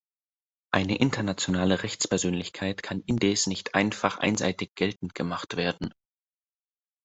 Eine 0.71 0.97
internationale 0.97 1.83
Rechtspersönlichkeit 1.83 2.81
kann 2.81 3.01
indes 3.05 3.45
nicht 3.45 3.75
einfach 3.75 4.17
einseitig 4.17 4.71
geltend 4.73 5.13
gemacht 5.13 5.57
werden. 5.57 5.93